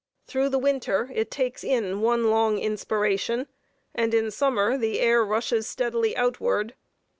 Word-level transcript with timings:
Through 0.25 0.49
the 0.49 0.57
winter 0.57 1.11
it 1.13 1.29
takes 1.29 1.61
one 1.63 2.31
long 2.31 2.57
inspiration, 2.57 3.45
and 3.93 4.15
in 4.15 4.31
summer 4.31 4.75
the 4.75 4.99
air 4.99 5.23
rushes 5.23 5.67
steadily 5.67 6.17
outward. 6.17 6.73